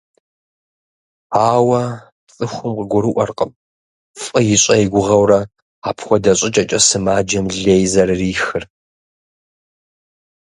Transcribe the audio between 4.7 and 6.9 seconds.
и гугъэурэ, апхуэдэ щӀыкӀэкӀэ